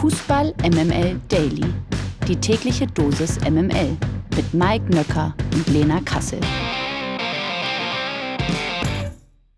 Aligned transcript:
Fußball 0.00 0.54
MML 0.62 1.20
Daily. 1.28 1.74
Die 2.26 2.34
tägliche 2.34 2.86
Dosis 2.86 3.38
MML 3.40 3.98
mit 4.34 4.54
Mike 4.54 4.86
Nöcker 4.86 5.34
und 5.52 5.66
Lena 5.68 6.00
Kassel. 6.00 6.40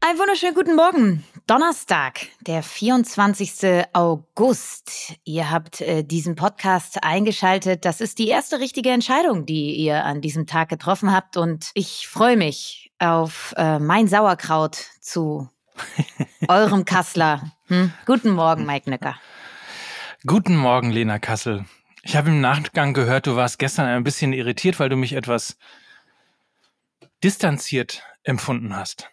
Einen 0.00 0.18
wunderschönen 0.18 0.54
guten 0.56 0.74
Morgen. 0.74 1.24
Donnerstag, 1.46 2.26
der 2.40 2.64
24. 2.64 3.84
August. 3.92 5.14
Ihr 5.22 5.48
habt 5.48 5.80
äh, 5.80 6.02
diesen 6.02 6.34
Podcast 6.34 7.04
eingeschaltet. 7.04 7.84
Das 7.84 8.00
ist 8.00 8.18
die 8.18 8.26
erste 8.26 8.58
richtige 8.58 8.90
Entscheidung, 8.90 9.46
die 9.46 9.76
ihr 9.76 10.04
an 10.04 10.20
diesem 10.20 10.48
Tag 10.48 10.70
getroffen 10.70 11.12
habt. 11.12 11.36
Und 11.36 11.70
ich 11.74 12.08
freue 12.08 12.36
mich 12.36 12.90
auf 12.98 13.54
äh, 13.56 13.78
mein 13.78 14.08
Sauerkraut 14.08 14.74
zu 15.00 15.48
eurem 16.48 16.84
Kassler. 16.84 17.52
Hm? 17.68 17.92
Guten 18.06 18.30
Morgen, 18.30 18.66
Mike 18.66 18.90
Nöcker. 18.90 19.14
Guten 20.24 20.56
Morgen, 20.56 20.92
Lena 20.92 21.18
Kassel. 21.18 21.64
Ich 22.04 22.14
habe 22.14 22.28
im 22.28 22.40
Nachgang 22.40 22.94
gehört, 22.94 23.26
du 23.26 23.34
warst 23.34 23.58
gestern 23.58 23.86
ein 23.86 24.04
bisschen 24.04 24.32
irritiert, 24.32 24.78
weil 24.78 24.88
du 24.88 24.94
mich 24.94 25.14
etwas 25.14 25.58
distanziert 27.24 28.04
empfunden 28.22 28.76
hast. 28.76 29.10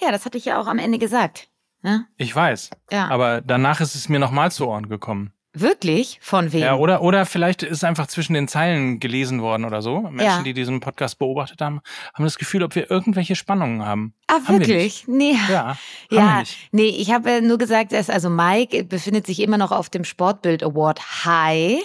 Ja, 0.00 0.10
das 0.10 0.24
hatte 0.24 0.38
ich 0.38 0.46
ja 0.46 0.58
auch 0.58 0.66
am 0.66 0.78
Ende 0.78 0.98
gesagt. 0.98 1.50
Ne? 1.82 2.06
Ich 2.16 2.34
weiß. 2.34 2.70
Ja. 2.90 3.08
Aber 3.08 3.42
danach 3.42 3.82
ist 3.82 3.94
es 3.94 4.08
mir 4.08 4.18
nochmal 4.18 4.50
zu 4.50 4.66
Ohren 4.66 4.88
gekommen. 4.88 5.30
Wirklich? 5.58 6.18
Von 6.20 6.52
wem? 6.52 6.60
Ja, 6.60 6.76
oder, 6.76 7.00
oder 7.00 7.24
vielleicht 7.24 7.62
ist 7.62 7.82
einfach 7.82 8.08
zwischen 8.08 8.34
den 8.34 8.46
Zeilen 8.46 9.00
gelesen 9.00 9.40
worden 9.40 9.64
oder 9.64 9.80
so. 9.80 10.00
Menschen, 10.02 10.20
ja. 10.20 10.42
die 10.42 10.52
diesen 10.52 10.80
Podcast 10.80 11.18
beobachtet 11.18 11.62
haben, 11.62 11.80
haben 12.12 12.24
das 12.24 12.36
Gefühl, 12.36 12.62
ob 12.62 12.74
wir 12.74 12.90
irgendwelche 12.90 13.36
Spannungen 13.36 13.84
haben. 13.84 14.12
Ah, 14.26 14.34
haben 14.34 14.58
wirklich? 14.58 15.08
Nee. 15.08 15.36
Ja. 15.48 15.78
Ja, 16.10 16.42
nee, 16.72 16.88
ich 16.88 17.10
habe 17.10 17.40
nur 17.40 17.56
gesagt, 17.56 17.92
dass 17.92 18.10
also 18.10 18.28
Mike 18.28 18.84
befindet 18.84 19.26
sich 19.26 19.40
immer 19.40 19.56
noch 19.56 19.72
auf 19.72 19.88
dem 19.88 20.04
Sportbild 20.04 20.62
Award 20.62 21.24
High 21.24 21.78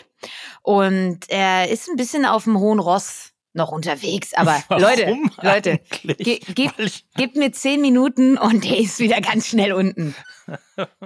und 0.63 1.19
er 1.30 1.69
ist 1.69 1.89
ein 1.89 1.95
bisschen 1.95 2.25
auf 2.25 2.44
dem 2.44 2.59
hohen 2.59 2.80
Ross 2.80 3.31
noch 3.53 3.72
unterwegs. 3.72 4.33
Aber 4.33 4.61
Warum 4.67 4.83
Leute, 4.83 5.17
Leute, 5.41 5.80
ge 6.17 6.39
ge 6.39 6.69
gebt 7.16 7.35
mir 7.35 7.52
zehn 7.52 7.80
Minuten 7.80 8.38
und 8.38 8.63
der 8.66 8.80
ist 8.80 9.00
wieder 9.00 9.22
ganz 9.22 9.47
schnell 9.47 9.72
unten. 9.73 10.13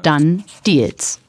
Dann 0.02 0.44
Deals. 0.66 1.20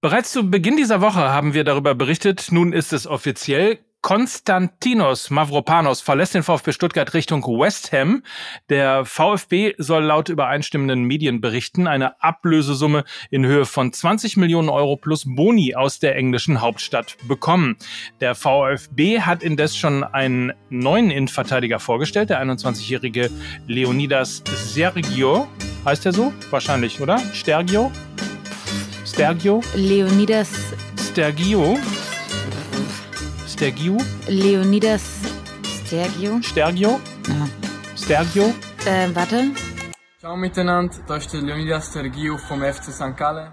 Bereits 0.00 0.30
zu 0.30 0.48
Beginn 0.48 0.76
dieser 0.76 1.00
Woche 1.00 1.18
haben 1.18 1.54
wir 1.54 1.64
darüber 1.64 1.96
berichtet. 1.96 2.52
Nun 2.52 2.72
ist 2.72 2.92
es 2.92 3.08
offiziell. 3.08 3.80
Konstantinos 4.00 5.28
Mavropanos 5.28 6.02
verlässt 6.02 6.36
den 6.36 6.44
VfB 6.44 6.70
Stuttgart 6.70 7.14
Richtung 7.14 7.42
West 7.42 7.90
Ham. 7.90 8.22
Der 8.68 9.04
VfB 9.04 9.74
soll 9.76 10.04
laut 10.04 10.28
übereinstimmenden 10.28 11.02
Medienberichten 11.02 11.88
eine 11.88 12.22
Ablösesumme 12.22 13.02
in 13.30 13.44
Höhe 13.44 13.66
von 13.66 13.92
20 13.92 14.36
Millionen 14.36 14.68
Euro 14.68 14.96
plus 14.96 15.24
Boni 15.26 15.74
aus 15.74 15.98
der 15.98 16.14
englischen 16.14 16.60
Hauptstadt 16.60 17.16
bekommen. 17.26 17.76
Der 18.20 18.36
VfB 18.36 19.22
hat 19.22 19.42
indes 19.42 19.76
schon 19.76 20.04
einen 20.04 20.52
neuen 20.70 21.10
Innenverteidiger 21.10 21.80
vorgestellt, 21.80 22.30
der 22.30 22.40
21-jährige 22.40 23.30
Leonidas 23.66 24.44
Sergio. 24.46 25.48
Heißt 25.84 26.06
er 26.06 26.12
so? 26.12 26.32
Wahrscheinlich, 26.50 27.00
oder? 27.00 27.18
Stergio? 27.34 27.90
Stergio? 29.18 29.60
Leonidas 29.74 30.48
Stergio. 30.96 31.76
Stergio? 33.48 33.96
Leonidas 34.28 35.02
Stergio. 35.64 36.40
Stergio? 36.40 37.00
Ja. 37.26 37.48
Stergio? 37.96 38.54
Äh, 38.86 39.08
warte. 39.14 39.50
Ciao 40.20 40.36
miteinander, 40.36 40.94
da 41.08 41.16
ist 41.16 41.32
der 41.32 41.40
Leonidas 41.40 41.88
Stergio 41.88 42.38
vom 42.38 42.62
FC 42.62 42.92
St. 42.92 43.16
Gallen. 43.16 43.52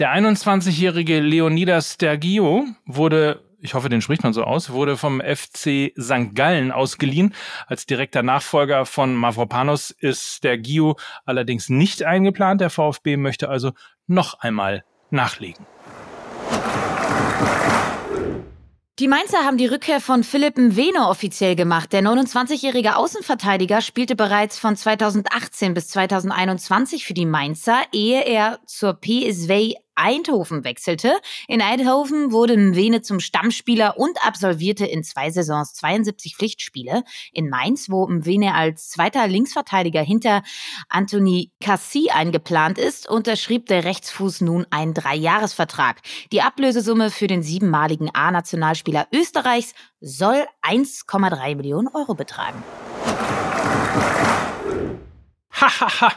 Der 0.00 0.16
21-jährige 0.16 1.20
Leonidas 1.20 1.92
Stergio 1.92 2.64
wurde 2.84 3.40
ich 3.62 3.74
hoffe, 3.74 3.88
den 3.88 4.02
spricht 4.02 4.24
man 4.24 4.32
so 4.32 4.42
aus, 4.42 4.70
wurde 4.70 4.96
vom 4.96 5.20
FC 5.20 5.92
St. 5.98 6.34
Gallen 6.34 6.72
ausgeliehen. 6.72 7.32
Als 7.68 7.86
direkter 7.86 8.22
Nachfolger 8.22 8.84
von 8.86 9.14
Mavropanos 9.14 9.90
ist 9.92 10.42
der 10.42 10.58
Gio 10.58 10.96
allerdings 11.24 11.68
nicht 11.68 12.02
eingeplant. 12.02 12.60
Der 12.60 12.70
VfB 12.70 13.16
möchte 13.16 13.48
also 13.48 13.72
noch 14.08 14.40
einmal 14.40 14.84
nachlegen. 15.10 15.64
Die 18.98 19.08
Mainzer 19.08 19.38
haben 19.38 19.56
die 19.56 19.66
Rückkehr 19.66 20.00
von 20.00 20.22
Philipp 20.22 20.58
Mwene 20.58 21.08
offiziell 21.08 21.56
gemacht. 21.56 21.92
Der 21.92 22.02
29-jährige 22.02 22.96
Außenverteidiger 22.96 23.80
spielte 23.80 24.14
bereits 24.14 24.58
von 24.58 24.76
2018 24.76 25.72
bis 25.74 25.88
2021 25.88 27.06
für 27.06 27.14
die 27.14 27.26
Mainzer, 27.26 27.80
ehe 27.92 28.20
er 28.24 28.60
zur 28.66 29.00
PSV 29.00 29.74
Eindhoven 29.94 30.64
wechselte. 30.64 31.18
In 31.48 31.60
Eindhoven 31.60 32.32
wurde 32.32 32.56
Mwene 32.56 33.02
zum 33.02 33.20
Stammspieler 33.20 33.98
und 33.98 34.24
absolvierte 34.26 34.86
in 34.86 35.04
zwei 35.04 35.30
Saisons 35.30 35.74
72 35.74 36.36
Pflichtspiele. 36.36 37.04
In 37.32 37.48
Mainz, 37.48 37.90
wo 37.90 38.06
Mwene 38.06 38.54
als 38.54 38.90
zweiter 38.90 39.26
Linksverteidiger 39.28 40.02
hinter 40.02 40.42
Anthony 40.88 41.52
Cassi 41.60 42.10
eingeplant 42.10 42.78
ist, 42.78 43.08
unterschrieb 43.08 43.66
der 43.66 43.84
Rechtsfuß 43.84 44.40
nun 44.40 44.66
einen 44.70 44.94
Dreijahresvertrag. 44.94 46.00
Die 46.32 46.42
Ablösesumme 46.42 47.10
für 47.10 47.26
den 47.26 47.42
siebenmaligen 47.42 48.10
A-Nationalspieler 48.14 49.08
Österreichs 49.12 49.74
soll 50.00 50.46
1,3 50.62 51.56
Millionen 51.56 51.88
Euro 51.88 52.14
betragen. 52.14 52.62
Hahaha. 55.52 56.12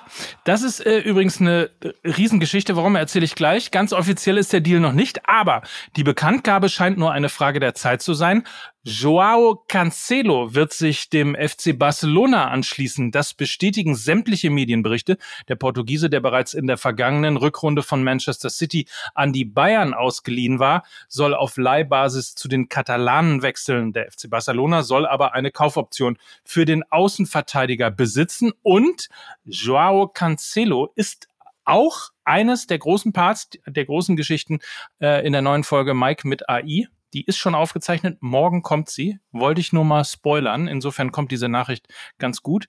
das 0.46 0.62
ist 0.62 0.86
äh, 0.86 1.00
übrigens 1.00 1.42
eine 1.42 1.70
äh, 1.82 2.10
Riesengeschichte. 2.10 2.76
Warum 2.76 2.96
erzähle 2.96 3.26
ich 3.26 3.36
gleich? 3.36 3.72
Ganz 3.72 3.92
offiziell 3.92 4.38
ist 4.38 4.54
der 4.54 4.62
Deal 4.62 4.80
noch 4.80 4.94
nicht, 4.94 5.28
aber 5.28 5.62
die 5.98 6.04
Bekanntgabe 6.04 6.70
scheint 6.70 6.98
nur 6.98 7.12
eine 7.12 7.30
Frage 7.30 7.60
der 7.60 7.76
Zeit 7.76 8.02
zu 8.02 8.14
sein. 8.14 8.44
Joao 8.88 9.64
Cancelo 9.68 10.54
wird 10.54 10.72
sich 10.72 11.10
dem 11.10 11.36
FC 11.36 11.76
Barcelona 11.76 12.50
anschließen. 12.50 13.10
Das 13.10 13.34
bestätigen 13.34 13.96
sämtliche 13.96 14.52
Medienberichte. 14.52 15.18
Der 15.48 15.56
Portugiese, 15.56 16.08
der 16.08 16.20
bereits 16.20 16.54
in 16.54 16.68
der 16.68 16.78
vergangenen 16.78 17.36
Rückrunde 17.36 17.82
von 17.82 18.04
Manchester 18.04 18.52
City 18.52 18.88
an 19.16 19.34
die 19.34 19.44
Bayern 19.44 19.96
ausgeliehen 19.96 20.60
war, 20.60 20.84
soll 21.08 21.34
auf 21.34 21.58
Leihbasis 21.58 22.36
zu 22.36 22.48
den 22.48 22.70
Katalanen 22.70 23.42
wechseln. 23.42 23.92
Der 23.92 24.12
FC 24.12 24.30
Barcelona 24.30 24.84
soll 24.84 25.08
aber 25.08 25.34
eine 25.34 25.50
Kaufoption 25.50 26.20
für 26.44 26.66
den 26.66 26.84
Außenverteidiger 26.92 27.90
besitzen 27.90 28.54
und 28.62 29.10
Joao 29.46 30.10
Cancelo 30.10 30.92
ist 30.94 31.28
auch 31.64 32.12
eines 32.24 32.68
der 32.68 32.78
großen 32.78 33.14
Parts, 33.14 33.50
der 33.66 33.86
großen 33.86 34.16
Geschichten 34.16 34.60
äh, 35.02 35.26
in 35.26 35.34
der 35.34 35.42
neuen 35.42 35.64
Folge 35.64 35.96
Mike 35.96 36.28
mit 36.28 36.48
AI. 36.48 36.88
Die 37.16 37.24
ist 37.24 37.38
schon 37.38 37.56
aufgezeichnet. 37.56 38.18
Morgen 38.20 38.62
kommt 38.62 38.90
sie. 38.90 39.20
Wollte 39.32 39.62
ich 39.62 39.72
nur 39.72 39.86
mal 39.86 40.04
spoilern. 40.04 40.68
Insofern 40.68 41.14
kommt 41.14 41.32
diese 41.32 41.48
Nachricht 41.48 41.88
ganz 42.18 42.42
gut. 42.42 42.68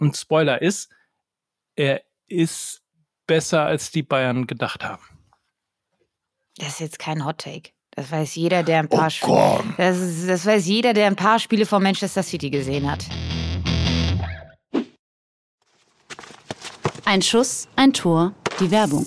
Und 0.00 0.16
Spoiler 0.16 0.60
ist, 0.60 0.90
er 1.76 2.02
ist 2.26 2.82
besser, 3.28 3.64
als 3.64 3.92
die 3.92 4.02
Bayern 4.02 4.48
gedacht 4.48 4.82
haben. 4.82 5.04
Das 6.56 6.70
ist 6.70 6.80
jetzt 6.80 6.98
kein 6.98 7.24
Hot 7.24 7.38
Take. 7.38 7.70
Das 7.92 8.10
weiß 8.10 8.34
jeder, 8.34 8.64
der 8.64 8.80
ein 8.80 8.88
paar 8.88 9.06
oh 9.06 9.10
Spiele. 9.10 9.74
Das, 9.76 10.26
das 10.26 10.44
weiß 10.44 10.66
jeder, 10.66 10.92
der 10.92 11.06
ein 11.06 11.14
paar 11.14 11.38
Spiele 11.38 11.64
von 11.64 11.80
Manchester 11.80 12.24
City 12.24 12.50
gesehen 12.50 12.90
hat. 12.90 13.06
Ein 17.04 17.22
Schuss, 17.22 17.68
ein 17.76 17.92
Tor, 17.92 18.34
die 18.58 18.72
Werbung. 18.72 19.06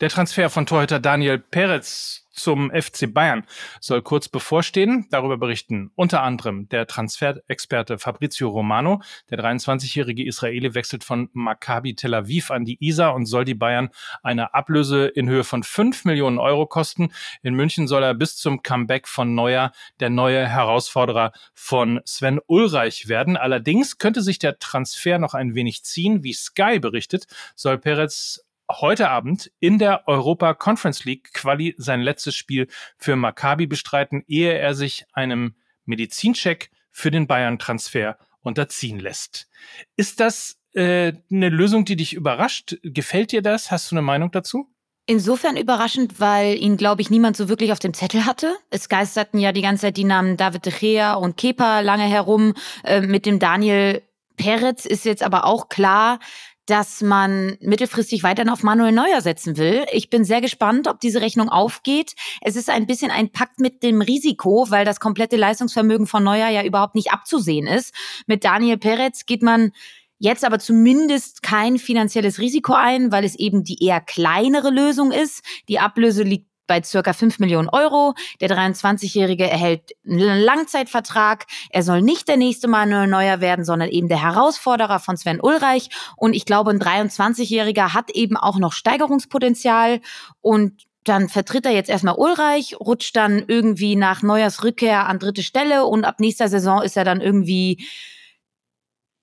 Der 0.00 0.10
Transfer 0.10 0.48
von 0.48 0.64
Torhüter 0.64 1.00
Daniel 1.00 1.40
Peretz 1.40 2.28
zum 2.30 2.70
FC 2.70 3.12
Bayern 3.12 3.44
soll 3.80 4.00
kurz 4.00 4.28
bevorstehen. 4.28 5.08
Darüber 5.10 5.36
berichten 5.36 5.90
unter 5.96 6.22
anderem 6.22 6.68
der 6.68 6.86
Transferexperte 6.86 7.98
Fabrizio 7.98 8.48
Romano. 8.48 9.02
Der 9.28 9.40
23-jährige 9.40 10.24
Israeli 10.24 10.74
wechselt 10.74 11.02
von 11.02 11.30
Maccabi 11.32 11.96
Tel 11.96 12.14
Aviv 12.14 12.52
an 12.52 12.64
die 12.64 12.78
Isar 12.80 13.12
und 13.16 13.26
soll 13.26 13.44
die 13.44 13.56
Bayern 13.56 13.90
eine 14.22 14.54
Ablöse 14.54 15.08
in 15.08 15.28
Höhe 15.28 15.42
von 15.42 15.64
5 15.64 16.04
Millionen 16.04 16.38
Euro 16.38 16.66
kosten. 16.66 17.10
In 17.42 17.54
München 17.54 17.88
soll 17.88 18.04
er 18.04 18.14
bis 18.14 18.36
zum 18.36 18.62
Comeback 18.62 19.08
von 19.08 19.34
Neuer 19.34 19.72
der 19.98 20.10
neue 20.10 20.46
Herausforderer 20.46 21.32
von 21.54 22.00
Sven 22.04 22.38
Ulreich 22.46 23.08
werden. 23.08 23.36
Allerdings 23.36 23.98
könnte 23.98 24.22
sich 24.22 24.38
der 24.38 24.60
Transfer 24.60 25.18
noch 25.18 25.34
ein 25.34 25.56
wenig 25.56 25.82
ziehen. 25.82 26.22
Wie 26.22 26.34
Sky 26.34 26.78
berichtet, 26.78 27.26
soll 27.56 27.78
Peretz 27.78 28.44
heute 28.70 29.08
Abend 29.10 29.50
in 29.60 29.78
der 29.78 30.06
Europa 30.06 30.54
Conference 30.54 31.04
League 31.04 31.32
Quali 31.32 31.74
sein 31.78 32.00
letztes 32.00 32.34
Spiel 32.34 32.68
für 32.96 33.16
Maccabi 33.16 33.66
bestreiten, 33.66 34.24
ehe 34.26 34.52
er 34.52 34.74
sich 34.74 35.04
einem 35.12 35.54
Medizincheck 35.84 36.70
für 36.90 37.10
den 37.10 37.26
Bayern-Transfer 37.26 38.18
unterziehen 38.40 38.98
lässt. 38.98 39.48
Ist 39.96 40.20
das 40.20 40.58
äh, 40.74 41.12
eine 41.30 41.48
Lösung, 41.48 41.84
die 41.84 41.96
dich 41.96 42.14
überrascht? 42.14 42.76
Gefällt 42.82 43.32
dir 43.32 43.42
das? 43.42 43.70
Hast 43.70 43.90
du 43.90 43.94
eine 43.94 44.02
Meinung 44.02 44.30
dazu? 44.30 44.68
Insofern 45.06 45.56
überraschend, 45.56 46.20
weil 46.20 46.58
ihn, 46.58 46.76
glaube 46.76 47.00
ich, 47.00 47.08
niemand 47.08 47.36
so 47.36 47.48
wirklich 47.48 47.72
auf 47.72 47.78
dem 47.78 47.94
Zettel 47.94 48.26
hatte. 48.26 48.54
Es 48.68 48.90
geisterten 48.90 49.38
ja 49.38 49.52
die 49.52 49.62
ganze 49.62 49.82
Zeit 49.82 49.96
die 49.96 50.04
Namen 50.04 50.36
David 50.36 50.66
de 50.66 50.72
Gea 50.72 51.14
und 51.14 51.38
Kepa 51.38 51.80
lange 51.80 52.04
herum. 52.04 52.52
Äh, 52.84 53.00
mit 53.00 53.24
dem 53.24 53.38
Daniel 53.38 54.02
Peretz 54.36 54.84
ist 54.84 55.04
jetzt 55.04 55.22
aber 55.22 55.44
auch 55.44 55.68
klar, 55.68 56.20
dass 56.68 57.00
man 57.00 57.56
mittelfristig 57.60 58.22
weiterhin 58.22 58.50
auf 58.50 58.62
Manuel 58.62 58.92
Neuer 58.92 59.22
setzen 59.22 59.56
will. 59.56 59.86
Ich 59.90 60.10
bin 60.10 60.24
sehr 60.24 60.42
gespannt, 60.42 60.86
ob 60.86 61.00
diese 61.00 61.22
Rechnung 61.22 61.48
aufgeht. 61.48 62.14
Es 62.42 62.56
ist 62.56 62.68
ein 62.68 62.86
bisschen 62.86 63.10
ein 63.10 63.32
Pakt 63.32 63.58
mit 63.58 63.82
dem 63.82 64.02
Risiko, 64.02 64.66
weil 64.68 64.84
das 64.84 65.00
komplette 65.00 65.36
Leistungsvermögen 65.36 66.06
von 66.06 66.22
Neuer 66.22 66.48
ja 66.50 66.62
überhaupt 66.62 66.94
nicht 66.94 67.10
abzusehen 67.10 67.66
ist. 67.66 67.94
Mit 68.26 68.44
Daniel 68.44 68.76
Peretz 68.76 69.24
geht 69.24 69.42
man 69.42 69.72
jetzt 70.18 70.44
aber 70.44 70.58
zumindest 70.58 71.42
kein 71.42 71.78
finanzielles 71.78 72.38
Risiko 72.38 72.74
ein, 72.74 73.12
weil 73.12 73.24
es 73.24 73.34
eben 73.36 73.64
die 73.64 73.82
eher 73.82 74.00
kleinere 74.00 74.70
Lösung 74.70 75.10
ist. 75.10 75.42
Die 75.68 75.78
Ablöse 75.78 76.22
liegt 76.22 76.47
bei 76.68 76.80
circa 76.82 77.12
5 77.12 77.40
Millionen 77.40 77.68
Euro. 77.68 78.14
Der 78.40 78.48
23-Jährige 78.48 79.50
erhält 79.50 79.90
einen 80.06 80.40
Langzeitvertrag. 80.40 81.46
Er 81.70 81.82
soll 81.82 82.02
nicht 82.02 82.28
der 82.28 82.36
nächste 82.36 82.68
Manuel 82.68 83.08
Neuer 83.08 83.40
werden, 83.40 83.64
sondern 83.64 83.88
eben 83.88 84.08
der 84.08 84.22
Herausforderer 84.22 85.00
von 85.00 85.16
Sven 85.16 85.40
Ulreich. 85.40 85.88
Und 86.16 86.34
ich 86.34 86.44
glaube, 86.44 86.70
ein 86.70 86.78
23-Jähriger 86.78 87.94
hat 87.94 88.10
eben 88.10 88.36
auch 88.36 88.58
noch 88.58 88.72
Steigerungspotenzial 88.72 90.00
und 90.40 90.86
dann 91.04 91.28
vertritt 91.28 91.64
er 91.64 91.72
jetzt 91.72 91.88
erstmal 91.88 92.16
Ulreich, 92.16 92.78
rutscht 92.78 93.16
dann 93.16 93.42
irgendwie 93.46 93.96
nach 93.96 94.22
Neuers 94.22 94.62
Rückkehr 94.62 95.06
an 95.06 95.18
dritte 95.18 95.42
Stelle 95.42 95.86
und 95.86 96.04
ab 96.04 96.20
nächster 96.20 96.48
Saison 96.48 96.82
ist 96.82 96.96
er 96.96 97.04
dann 97.04 97.20
irgendwie 97.20 97.86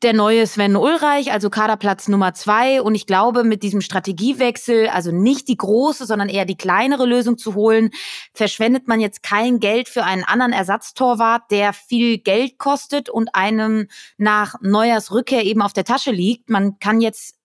der 0.02 0.14
neue 0.14 0.46
Sven 0.46 0.76
Ulreich, 0.76 1.32
also 1.32 1.50
Kaderplatz 1.50 2.08
Nummer 2.08 2.34
zwei. 2.34 2.82
Und 2.82 2.96
ich 2.96 3.08
glaube, 3.08 3.44
mit 3.44 3.64
diesem 3.64 3.82
Strategiewechsel, 3.82 4.88
also 4.90 5.12
nicht 5.12 5.48
die 5.48 5.58
große, 5.58 6.06
sondern 6.06 6.30
eher 6.30 6.46
die 6.46 6.58
kleinere 6.58 7.06
Lösung 7.06 7.38
zu 7.38 7.56
holen, 7.56 7.92
verschwendet 8.34 8.88
man 8.88 9.00
jetzt 9.00 9.24
kein 9.24 9.60
Geld 9.60 9.88
für 9.88 10.04
einen 10.04 10.24
anderen 10.24 10.52
Ersatztorwart, 10.52 11.50
der 11.50 11.74
viel 11.74 12.18
Geld 12.18 12.58
kostet 12.58 13.10
und 13.10 13.34
einem 13.34 13.88
nach 14.18 14.56
Neuers 14.62 15.12
Rückkehr 15.12 15.44
eben 15.44 15.62
auf 15.62 15.74
der 15.74 15.86
Tasche 15.86 16.12
liegt. 16.12 16.50
Man 16.50 16.78
kann 16.80 17.00
jetzt 17.00 17.36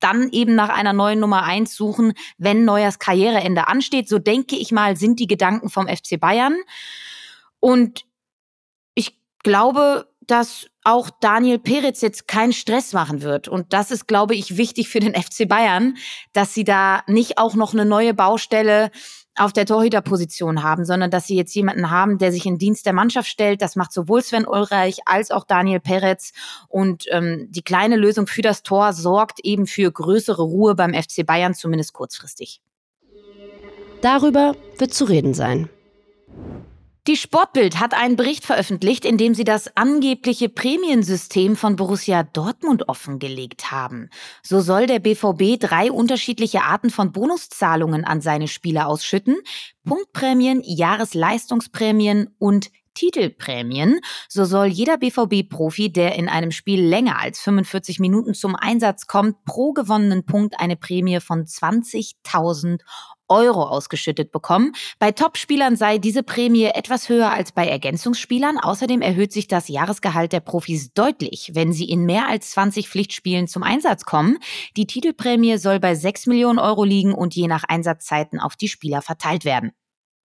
dann 0.00 0.30
eben 0.30 0.54
nach 0.54 0.70
einer 0.70 0.94
neuen 0.94 1.20
Nummer 1.20 1.44
eins 1.44 1.76
suchen, 1.76 2.14
wenn 2.38 2.64
Neuers 2.64 2.98
Karriereende 2.98 3.68
ansteht. 3.68 4.08
So 4.08 4.18
denke 4.18 4.56
ich 4.56 4.72
mal, 4.72 4.96
sind 4.96 5.20
die 5.20 5.26
Gedanken 5.26 5.68
vom 5.68 5.86
FC 5.86 6.18
Bayern. 6.18 6.56
Und 7.60 8.06
ich 8.94 9.18
glaube, 9.42 10.10
dass 10.22 10.69
auch 10.84 11.10
Daniel 11.20 11.58
Peretz 11.58 12.00
jetzt 12.00 12.26
keinen 12.26 12.52
Stress 12.52 12.92
machen 12.92 13.22
wird. 13.22 13.48
Und 13.48 13.72
das 13.72 13.90
ist, 13.90 14.06
glaube 14.06 14.34
ich, 14.34 14.56
wichtig 14.56 14.88
für 14.88 15.00
den 15.00 15.14
FC 15.20 15.48
Bayern, 15.48 15.96
dass 16.32 16.54
sie 16.54 16.64
da 16.64 17.02
nicht 17.06 17.38
auch 17.38 17.54
noch 17.54 17.72
eine 17.72 17.84
neue 17.84 18.14
Baustelle 18.14 18.90
auf 19.36 19.52
der 19.52 19.64
Torhüterposition 19.64 20.62
haben, 20.62 20.84
sondern 20.84 21.10
dass 21.10 21.26
sie 21.26 21.36
jetzt 21.36 21.54
jemanden 21.54 21.90
haben, 21.90 22.18
der 22.18 22.32
sich 22.32 22.46
in 22.46 22.58
Dienst 22.58 22.84
der 22.84 22.92
Mannschaft 22.92 23.28
stellt. 23.28 23.62
Das 23.62 23.76
macht 23.76 23.92
sowohl 23.92 24.22
Sven 24.22 24.46
Ulreich 24.46 24.98
als 25.06 25.30
auch 25.30 25.44
Daniel 25.44 25.80
Peretz. 25.80 26.32
Und 26.68 27.04
ähm, 27.10 27.46
die 27.50 27.62
kleine 27.62 27.96
Lösung 27.96 28.26
für 28.26 28.42
das 28.42 28.62
Tor 28.62 28.92
sorgt 28.92 29.40
eben 29.42 29.66
für 29.66 29.90
größere 29.90 30.42
Ruhe 30.42 30.74
beim 30.74 30.92
FC 30.92 31.24
Bayern, 31.24 31.54
zumindest 31.54 31.92
kurzfristig. 31.92 32.60
Darüber 34.02 34.56
wird 34.78 34.92
zu 34.92 35.04
reden 35.04 35.34
sein. 35.34 35.68
Die 37.06 37.16
Sportbild 37.16 37.80
hat 37.80 37.94
einen 37.94 38.16
Bericht 38.16 38.44
veröffentlicht, 38.44 39.06
in 39.06 39.16
dem 39.16 39.34
sie 39.34 39.44
das 39.44 39.74
angebliche 39.74 40.50
Prämiensystem 40.50 41.56
von 41.56 41.76
Borussia 41.76 42.24
Dortmund 42.24 42.88
offengelegt 42.90 43.70
haben. 43.70 44.10
So 44.42 44.60
soll 44.60 44.86
der 44.86 44.98
BVB 44.98 45.58
drei 45.58 45.90
unterschiedliche 45.90 46.62
Arten 46.62 46.90
von 46.90 47.10
Bonuszahlungen 47.12 48.04
an 48.04 48.20
seine 48.20 48.48
Spieler 48.48 48.86
ausschütten. 48.86 49.36
Punktprämien, 49.84 50.60
Jahresleistungsprämien 50.62 52.34
und 52.38 52.70
Titelprämien. 52.92 54.00
So 54.28 54.44
soll 54.44 54.66
jeder 54.66 54.98
BVB-Profi, 54.98 55.90
der 55.90 56.16
in 56.16 56.28
einem 56.28 56.50
Spiel 56.50 56.84
länger 56.84 57.18
als 57.18 57.40
45 57.40 57.98
Minuten 57.98 58.34
zum 58.34 58.56
Einsatz 58.56 59.06
kommt, 59.06 59.42
pro 59.44 59.72
gewonnenen 59.72 60.26
Punkt 60.26 60.56
eine 60.58 60.76
Prämie 60.76 61.20
von 61.20 61.46
20.000 61.46 62.80
Euro 63.30 63.62
ausgeschüttet 63.62 64.32
bekommen. 64.32 64.72
Bei 64.98 65.12
Topspielern 65.12 65.76
sei 65.76 65.98
diese 65.98 66.22
Prämie 66.22 66.64
etwas 66.64 67.08
höher 67.08 67.32
als 67.32 67.52
bei 67.52 67.66
Ergänzungsspielern. 67.66 68.58
Außerdem 68.58 69.00
erhöht 69.00 69.32
sich 69.32 69.48
das 69.48 69.68
Jahresgehalt 69.68 70.32
der 70.32 70.40
Profis 70.40 70.92
deutlich, 70.92 71.52
wenn 71.54 71.72
sie 71.72 71.88
in 71.88 72.04
mehr 72.04 72.28
als 72.28 72.50
20 72.50 72.88
Pflichtspielen 72.88 73.48
zum 73.48 73.62
Einsatz 73.62 74.04
kommen. 74.04 74.38
Die 74.76 74.86
Titelprämie 74.86 75.56
soll 75.56 75.80
bei 75.80 75.94
6 75.94 76.26
Millionen 76.26 76.58
Euro 76.58 76.84
liegen 76.84 77.14
und 77.14 77.34
je 77.34 77.48
nach 77.48 77.64
Einsatzzeiten 77.64 78.40
auf 78.40 78.56
die 78.56 78.68
Spieler 78.68 79.00
verteilt 79.00 79.44
werden. 79.44 79.72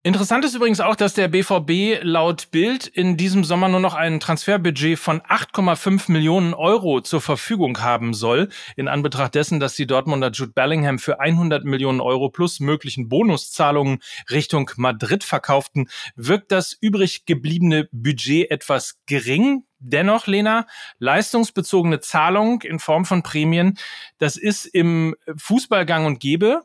Interessant 0.06 0.46
ist 0.46 0.54
übrigens 0.54 0.82
auch, 0.82 0.96
dass 0.96 1.16
der 1.16 1.30
BVB 1.30 2.04
laut 2.04 2.52
Bild 2.52 2.86
in 2.86 3.18
diesem 3.18 3.44
Sommer 3.44 3.70
nur 3.70 3.80
noch 3.80 3.96
ein 3.96 4.20
Transferbudget 4.20 5.00
von 5.00 5.20
8,5 5.20 6.12
Millionen 6.12 6.54
Euro 6.54 7.02
zur 7.02 7.22
Verfügung 7.22 7.82
haben 7.82 8.14
soll. 8.14 8.50
In 8.76 8.88
Anbetracht 8.88 9.34
dessen, 9.34 9.60
dass 9.60 9.74
die 9.74 9.88
Dortmunder 9.88 10.30
Jude 10.30 10.52
Bellingham 10.54 11.00
für 11.00 11.20
100 11.20 11.66
Millionen 11.66 12.02
Euro 12.02 12.30
plus 12.30 12.60
möglichen 12.60 13.10
Bonuszahlungen 13.10 13.98
Richtung 14.30 14.70
Madrid 14.76 15.24
verkauften, 15.24 15.90
wirkt 16.16 16.52
das 16.52 16.78
übrig 16.80 17.26
gebliebene 17.26 17.90
Budget 17.92 18.52
etwas 18.52 19.00
gering. 19.08 19.64
Dennoch, 19.80 20.28
Lena, 20.28 20.68
leistungsbezogene 21.00 22.00
Zahlung 22.00 22.62
in 22.62 22.78
Form 22.78 23.06
von 23.06 23.24
Prämien, 23.24 23.80
das 24.20 24.38
ist 24.38 24.68
im 24.68 25.16
Fußball 25.36 25.88
gang 25.88 26.06
und 26.06 26.20
gäbe. 26.20 26.62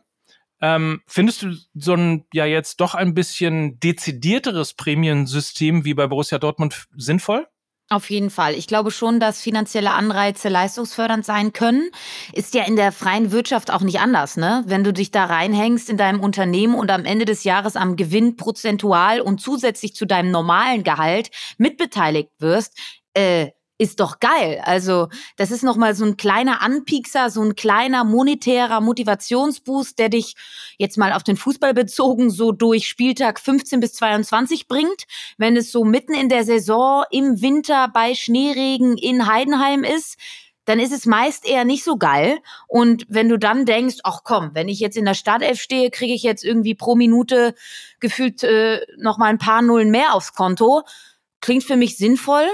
Ähm, 0.61 1.01
findest 1.07 1.43
du 1.43 1.55
so 1.75 1.95
ein 1.95 2.27
ja 2.33 2.45
jetzt 2.45 2.81
doch 2.81 2.95
ein 2.95 3.15
bisschen 3.15 3.79
dezidierteres 3.81 4.75
Prämiensystem 4.75 5.85
wie 5.85 5.95
bei 5.95 6.07
Borussia 6.07 6.39
Dortmund 6.39 6.87
sinnvoll? 6.97 7.47
Auf 7.93 8.09
jeden 8.09 8.31
Fall. 8.31 8.55
Ich 8.55 8.69
glaube 8.69 8.93
schon, 8.93 9.19
dass 9.19 9.41
finanzielle 9.41 9.91
Anreize 9.91 10.49
leistungsfördernd 10.49 11.25
sein 11.25 11.53
können. 11.53 11.91
Ist 12.33 12.55
ja 12.55 12.63
in 12.63 12.77
der 12.77 12.93
freien 12.93 13.33
Wirtschaft 13.33 13.73
auch 13.73 13.81
nicht 13.81 13.99
anders, 13.99 14.37
ne? 14.37 14.63
Wenn 14.67 14.85
du 14.85 14.93
dich 14.93 15.11
da 15.11 15.25
reinhängst 15.25 15.91
in 15.91 15.97
deinem 15.97 16.21
Unternehmen 16.21 16.77
und 16.77 16.89
am 16.93 17.05
Ende 17.05 17.25
des 17.25 17.43
Jahres 17.43 17.75
am 17.75 17.97
Gewinn 17.97 18.37
prozentual 18.37 19.21
und 19.21 19.41
zusätzlich 19.41 19.97
zu 19.97 20.07
deinem 20.07 20.31
normalen 20.31 20.85
Gehalt 20.85 21.31
mitbeteiligt 21.59 22.31
wirst, 22.39 22.79
äh, 23.15 23.49
ist 23.81 23.99
doch 23.99 24.21
geil. 24.21 24.61
Also, 24.63 25.09
das 25.37 25.51
ist 25.51 25.63
nochmal 25.63 25.95
so 25.95 26.05
ein 26.05 26.19
kleiner 26.19 26.61
Anpiekser, 26.61 27.31
so 27.31 27.41
ein 27.41 27.57
kleiner 27.57 28.05
monetärer 28.05 28.83
Motivationsboost, 28.83 29.99
der 29.99 30.11
dich 30.11 30.35
jetzt 30.77 30.99
mal 30.99 31.15
auf 31.15 31.23
den 31.23 31.39
Fußball 31.39 31.73
bezogen 31.73 32.29
so 32.29 32.53
durch 32.53 32.87
Spieltag 32.87 33.41
15 33.41 33.81
bis 33.81 33.95
22 33.95 34.69
bringt. 34.69 35.05
Wenn 35.39 35.57
es 35.57 35.73
so 35.73 35.85
mitten 35.85 36.13
in 36.13 36.29
der 36.29 36.45
Saison 36.45 37.05
im 37.11 37.41
Winter 37.41 37.89
bei 37.89 38.15
Schneeregen 38.15 38.99
in 38.99 39.27
Heidenheim 39.27 39.83
ist, 39.83 40.19
dann 40.67 40.79
ist 40.79 40.93
es 40.93 41.07
meist 41.07 41.49
eher 41.49 41.65
nicht 41.65 41.83
so 41.83 41.97
geil. 41.97 42.39
Und 42.69 43.07
wenn 43.09 43.31
du 43.31 43.39
dann 43.39 43.65
denkst, 43.65 44.01
ach 44.05 44.21
komm, 44.25 44.51
wenn 44.53 44.69
ich 44.69 44.81
jetzt 44.81 44.99
in 44.99 45.07
der 45.07 45.15
Startelf 45.15 45.59
stehe, 45.59 45.91
kriege 45.91 46.13
ich 46.13 46.23
jetzt 46.23 46.45
irgendwie 46.45 46.75
pro 46.75 46.97
Minute 46.97 47.55
gefühlt 47.99 48.43
äh, 48.43 48.83
noch 48.99 49.17
mal 49.17 49.29
ein 49.29 49.39
paar 49.39 49.63
Nullen 49.63 49.91
mehr 49.91 50.13
aufs 50.13 50.35
Konto, 50.35 50.83
klingt 51.41 51.65
für 51.65 51.77
mich 51.77 51.97
sinnvoll 51.97 52.47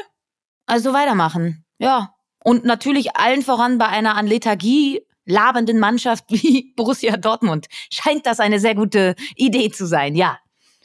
also 0.66 0.92
weitermachen. 0.92 1.64
Ja. 1.78 2.14
Und 2.42 2.64
natürlich 2.64 3.16
allen 3.16 3.42
voran 3.42 3.78
bei 3.78 3.86
einer 3.86 4.16
an 4.16 4.26
Lethargie 4.26 5.02
labenden 5.24 5.78
Mannschaft 5.78 6.24
wie 6.28 6.72
Borussia 6.76 7.16
Dortmund 7.16 7.66
scheint 7.90 8.26
das 8.26 8.40
eine 8.40 8.60
sehr 8.60 8.74
gute 8.74 9.14
Idee 9.34 9.70
zu 9.70 9.86
sein, 9.86 10.14
ja. 10.14 10.38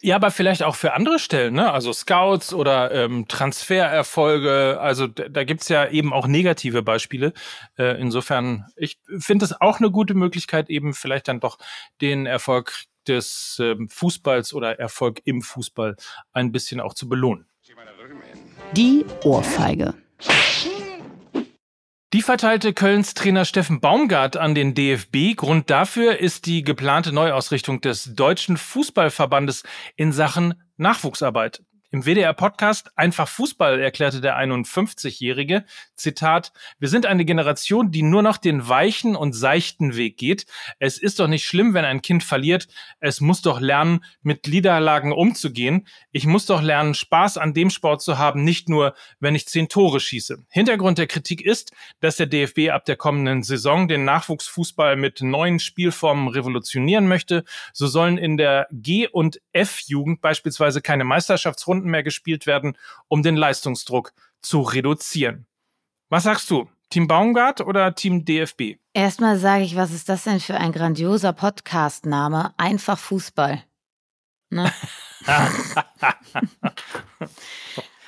Ja, 0.03 0.15
aber 0.15 0.31
vielleicht 0.31 0.63
auch 0.63 0.73
für 0.75 0.93
andere 0.93 1.19
Stellen, 1.19 1.53
ne? 1.53 1.71
Also 1.71 1.93
Scouts 1.93 2.55
oder 2.55 2.91
ähm, 2.91 3.27
Transfererfolge. 3.27 4.79
Also 4.81 5.05
da 5.05 5.43
gibt's 5.43 5.69
ja 5.69 5.87
eben 5.89 6.11
auch 6.11 6.25
negative 6.25 6.81
Beispiele. 6.81 7.33
Äh, 7.77 8.01
insofern, 8.01 8.65
ich 8.75 8.97
finde 9.19 9.45
es 9.45 9.61
auch 9.61 9.77
eine 9.79 9.91
gute 9.91 10.15
Möglichkeit, 10.15 10.71
eben 10.71 10.95
vielleicht 10.95 11.27
dann 11.27 11.39
doch 11.39 11.59
den 12.01 12.25
Erfolg 12.25 12.85
des 13.07 13.59
ähm, 13.61 13.89
Fußballs 13.89 14.55
oder 14.55 14.79
Erfolg 14.79 15.21
im 15.25 15.43
Fußball 15.43 15.95
ein 16.33 16.51
bisschen 16.51 16.79
auch 16.79 16.95
zu 16.95 17.07
belohnen. 17.07 17.45
Die 18.77 19.05
Ohrfeige. 19.25 19.93
Die 22.13 22.21
verteilte 22.21 22.73
Kölns 22.73 23.13
Trainer 23.13 23.43
Steffen 23.43 23.81
Baumgart 23.81 24.37
an 24.37 24.55
den 24.55 24.73
DFB. 24.73 25.35
Grund 25.35 25.69
dafür 25.69 26.19
ist 26.19 26.45
die 26.45 26.63
geplante 26.63 27.11
Neuausrichtung 27.11 27.81
des 27.81 28.15
Deutschen 28.15 28.55
Fußballverbandes 28.55 29.63
in 29.97 30.13
Sachen 30.13 30.53
Nachwuchsarbeit. 30.77 31.63
Im 31.93 32.05
WDR-Podcast 32.05 32.97
Einfach 32.97 33.27
Fußball 33.27 33.81
erklärte 33.81 34.21
der 34.21 34.37
51-Jährige, 34.37 35.65
Zitat, 35.95 36.53
wir 36.79 36.87
sind 36.87 37.05
eine 37.05 37.25
Generation, 37.25 37.91
die 37.91 38.01
nur 38.01 38.21
noch 38.21 38.37
den 38.37 38.69
weichen 38.69 39.17
und 39.17 39.33
seichten 39.33 39.97
Weg 39.97 40.15
geht. 40.15 40.45
Es 40.79 40.97
ist 40.97 41.19
doch 41.19 41.27
nicht 41.27 41.45
schlimm, 41.45 41.73
wenn 41.73 41.83
ein 41.83 42.01
Kind 42.01 42.23
verliert. 42.23 42.69
Es 43.01 43.19
muss 43.19 43.41
doch 43.41 43.59
lernen, 43.59 44.05
mit 44.21 44.47
Niederlagen 44.47 45.11
umzugehen. 45.11 45.85
Ich 46.13 46.25
muss 46.25 46.45
doch 46.45 46.61
lernen, 46.61 46.93
Spaß 46.93 47.37
an 47.37 47.53
dem 47.53 47.69
Sport 47.69 48.01
zu 48.01 48.17
haben, 48.17 48.45
nicht 48.45 48.69
nur, 48.69 48.95
wenn 49.19 49.35
ich 49.35 49.47
zehn 49.47 49.67
Tore 49.67 49.99
schieße. 49.99 50.45
Hintergrund 50.49 50.97
der 50.97 51.07
Kritik 51.07 51.41
ist, 51.41 51.73
dass 51.99 52.15
der 52.15 52.27
DFB 52.27 52.69
ab 52.71 52.85
der 52.85 52.95
kommenden 52.95 53.43
Saison 53.43 53.89
den 53.89 54.05
Nachwuchsfußball 54.05 54.95
mit 54.95 55.21
neuen 55.21 55.59
Spielformen 55.59 56.29
revolutionieren 56.29 57.09
möchte. 57.09 57.43
So 57.73 57.87
sollen 57.87 58.17
in 58.17 58.37
der 58.37 58.67
G- 58.71 59.09
und 59.09 59.41
F-Jugend 59.51 60.21
beispielsweise 60.21 60.81
keine 60.81 61.03
Meisterschaftsrunden 61.03 61.80
Stunden 61.81 61.89
mehr 61.89 62.03
gespielt 62.03 62.45
werden, 62.45 62.77
um 63.07 63.23
den 63.23 63.35
Leistungsdruck 63.35 64.13
zu 64.41 64.61
reduzieren. 64.61 65.47
Was 66.09 66.23
sagst 66.23 66.51
du? 66.51 66.69
Team 66.91 67.07
Baumgart 67.07 67.61
oder 67.61 67.95
Team 67.95 68.23
DFB? 68.23 68.75
Erstmal 68.93 69.37
sage 69.39 69.63
ich, 69.63 69.75
was 69.75 69.91
ist 69.91 70.09
das 70.09 70.25
denn 70.25 70.39
für 70.39 70.55
ein 70.55 70.73
grandioser 70.73 71.33
Podcast-Name? 71.33 72.53
Einfach 72.57 72.99
Fußball. 72.99 73.63
Ne? 74.49 74.71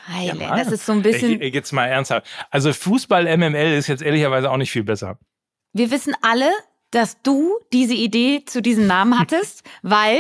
Heile, 0.08 0.42
ja, 0.42 0.58
das 0.58 0.68
ist 0.68 0.86
so 0.86 0.92
ein 0.92 1.02
bisschen. 1.02 1.42
Ich, 1.42 1.54
jetzt 1.54 1.72
mal 1.72 1.88
ernsthaft. 1.88 2.28
Also 2.52 2.74
Fußball 2.74 3.26
MML 3.38 3.74
ist 3.74 3.88
jetzt 3.88 4.04
ehrlicherweise 4.04 4.52
auch 4.52 4.58
nicht 4.58 4.72
viel 4.72 4.84
besser. 4.84 5.18
Wir 5.72 5.90
wissen 5.90 6.14
alle, 6.22 6.52
dass 6.92 7.22
du 7.24 7.58
diese 7.72 7.96
Idee 7.96 8.44
zu 8.46 8.62
diesem 8.62 8.86
Namen 8.86 9.18
hattest, 9.18 9.64
weil 9.82 10.20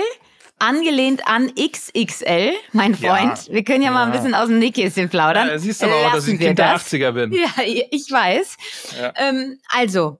angelehnt 0.63 1.27
an 1.27 1.51
XXL, 1.55 2.53
mein 2.71 2.95
Freund. 2.95 3.47
Ja, 3.47 3.53
wir 3.53 3.63
können 3.63 3.81
ja, 3.81 3.89
ja, 3.89 3.93
mal 3.93 4.05
ein 4.05 4.11
bisschen 4.11 4.33
aus 4.33 4.47
dem 4.47 4.59
Nähkästchen 4.59 5.09
plaudern. 5.09 5.49
Ja, 5.49 5.59
siehst 5.59 5.81
du 5.81 5.87
aber 5.87 6.07
auch, 6.07 6.13
dass 6.13 6.27
ich 6.27 6.39
Kind 6.39 6.57
der 6.57 6.77
80er 6.77 7.11
bin. 7.11 7.33
Ja, 7.33 7.49
ich 7.91 8.09
weiß. 8.09 8.57
Ja. 8.99 9.13
Ähm, 9.17 9.59
also, 9.67 10.19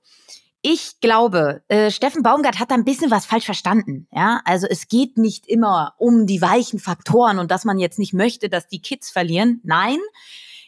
ich 0.62 1.00
glaube, 1.02 1.62
äh, 1.70 1.92
Steffen 1.92 2.24
Baumgart 2.24 2.60
hat 2.60 2.72
da 2.72 2.76
ein 2.76 2.84
bisschen 2.84 3.10
was 3.10 3.26
falsch 3.26 3.46
verstanden. 3.46 4.08
Ja, 4.12 4.42
also 4.44 4.68
es 4.70 4.88
geht 4.88 5.18
nicht 5.18 5.48
immer 5.48 5.94
um 5.98 6.26
die 6.28 6.42
weichen 6.42 6.80
Faktoren 6.80 7.40
und 7.40 7.50
dass 7.50 7.64
man 7.64 7.80
jetzt 7.80 8.00
nicht 8.00 8.14
möchte, 8.14 8.50
dass 8.50 8.68
die 8.68 8.82
Kids 8.82 9.12
verlieren. 9.12 9.62
Nein, 9.64 9.98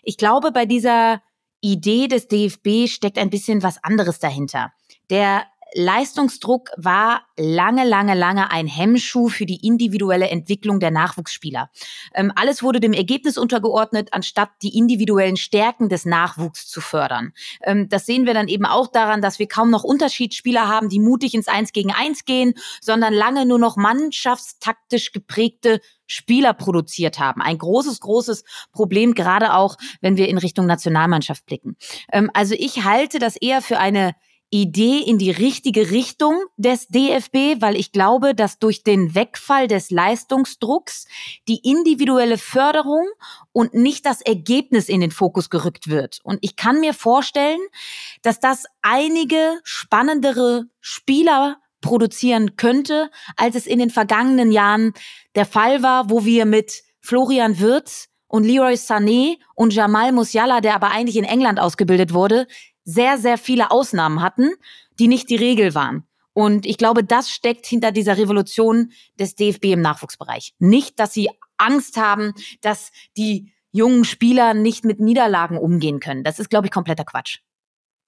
ich 0.03 0.17
glaube, 0.17 0.51
bei 0.51 0.65
dieser 0.65 1.21
Idee 1.59 2.07
des 2.07 2.27
DFB 2.27 2.87
steckt 2.87 3.17
ein 3.17 3.29
bisschen 3.29 3.63
was 3.63 3.83
anderes 3.83 4.19
dahinter. 4.19 4.71
Der 5.09 5.45
Leistungsdruck 5.77 6.69
war 6.77 7.25
lange, 7.35 7.83
lange, 7.83 8.15
lange 8.15 8.49
ein 8.49 8.65
Hemmschuh 8.65 9.27
für 9.27 9.45
die 9.45 9.67
individuelle 9.67 10.29
Entwicklung 10.29 10.79
der 10.79 10.89
Nachwuchsspieler. 10.89 11.69
Ähm, 12.13 12.31
alles 12.35 12.63
wurde 12.63 12.79
dem 12.79 12.93
Ergebnis 12.93 13.37
untergeordnet, 13.37 14.13
anstatt 14.13 14.49
die 14.61 14.77
individuellen 14.77 15.35
Stärken 15.35 15.89
des 15.89 16.05
Nachwuchs 16.05 16.67
zu 16.67 16.79
fördern. 16.79 17.33
Ähm, 17.61 17.89
das 17.89 18.05
sehen 18.05 18.25
wir 18.25 18.33
dann 18.33 18.47
eben 18.47 18.65
auch 18.65 18.87
daran, 18.87 19.21
dass 19.21 19.37
wir 19.37 19.47
kaum 19.47 19.69
noch 19.69 19.83
Unterschiedsspieler 19.83 20.67
haben, 20.69 20.87
die 20.87 20.99
mutig 20.99 21.33
ins 21.33 21.49
Eins 21.49 21.73
gegen 21.73 21.91
Eins 21.91 22.23
gehen, 22.23 22.53
sondern 22.79 23.13
lange 23.13 23.45
nur 23.45 23.59
noch 23.59 23.75
mannschaftstaktisch 23.75 25.11
geprägte 25.11 25.81
Spieler 26.07 26.53
produziert 26.53 27.19
haben. 27.19 27.41
Ein 27.41 27.57
großes, 27.57 27.99
großes 27.99 28.45
Problem, 28.71 29.13
gerade 29.13 29.53
auch, 29.53 29.75
wenn 29.99 30.15
wir 30.15 30.29
in 30.29 30.37
Richtung 30.37 30.67
Nationalmannschaft 30.67 31.45
blicken. 31.45 31.75
Ähm, 32.13 32.31
also 32.33 32.55
ich 32.57 32.85
halte 32.85 33.19
das 33.19 33.35
eher 33.35 33.61
für 33.61 33.77
eine 33.77 34.15
Idee 34.51 34.99
in 34.99 35.17
die 35.17 35.31
richtige 35.31 35.91
Richtung 35.91 36.39
des 36.55 36.87
DFB, 36.87 37.61
weil 37.61 37.75
ich 37.75 37.91
glaube, 37.91 38.35
dass 38.35 38.59
durch 38.59 38.83
den 38.83 39.15
Wegfall 39.15 39.67
des 39.67 39.91
Leistungsdrucks 39.91 41.07
die 41.47 41.59
individuelle 41.69 42.37
Förderung 42.37 43.07
und 43.51 43.73
nicht 43.73 44.05
das 44.05 44.21
Ergebnis 44.21 44.87
in 44.87 45.01
den 45.01 45.11
Fokus 45.11 45.49
gerückt 45.49 45.89
wird. 45.89 46.19
Und 46.23 46.39
ich 46.41 46.55
kann 46.55 46.79
mir 46.79 46.93
vorstellen, 46.93 47.59
dass 48.21 48.39
das 48.39 48.65
einige 48.81 49.59
spannendere 49.63 50.65
Spieler 50.79 51.57
produzieren 51.81 52.55
könnte, 52.55 53.11
als 53.35 53.55
es 53.55 53.67
in 53.67 53.79
den 53.79 53.89
vergangenen 53.89 54.51
Jahren 54.51 54.93
der 55.35 55.45
Fall 55.45 55.83
war, 55.83 56.09
wo 56.09 56.25
wir 56.25 56.45
mit 56.45 56.83
Florian 57.01 57.59
Wirtz 57.59 58.09
und 58.27 58.43
Leroy 58.43 58.73
Sané 58.73 59.37
und 59.53 59.73
Jamal 59.73 60.11
Musiala, 60.11 60.61
der 60.61 60.75
aber 60.75 60.91
eigentlich 60.91 61.17
in 61.17 61.23
England 61.23 61.59
ausgebildet 61.59 62.13
wurde, 62.13 62.47
sehr, 62.85 63.17
sehr 63.17 63.37
viele 63.37 63.71
Ausnahmen 63.71 64.21
hatten, 64.21 64.51
die 64.99 65.07
nicht 65.07 65.29
die 65.29 65.35
Regel 65.35 65.75
waren. 65.75 66.07
Und 66.33 66.65
ich 66.65 66.77
glaube, 66.77 67.03
das 67.03 67.29
steckt 67.29 67.65
hinter 67.65 67.91
dieser 67.91 68.17
Revolution 68.17 68.91
des 69.19 69.35
DFB 69.35 69.65
im 69.65 69.81
Nachwuchsbereich. 69.81 70.53
Nicht, 70.59 70.99
dass 70.99 71.13
sie 71.13 71.29
Angst 71.57 71.97
haben, 71.97 72.33
dass 72.61 72.91
die 73.17 73.51
jungen 73.71 74.05
Spieler 74.05 74.53
nicht 74.53 74.85
mit 74.85 74.99
Niederlagen 74.99 75.57
umgehen 75.57 75.99
können. 75.99 76.23
Das 76.23 76.39
ist, 76.39 76.49
glaube 76.49 76.67
ich, 76.67 76.71
kompletter 76.71 77.05
Quatsch. 77.05 77.39